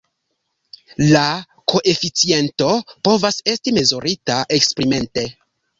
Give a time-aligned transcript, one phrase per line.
[1.09, 1.25] La
[1.73, 2.71] koeficiento
[3.09, 5.33] povas esti mezurita eksperimente.